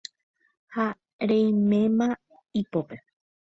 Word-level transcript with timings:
ha 0.75 0.85
reiméma 1.31 2.07
ipópe 2.61 2.95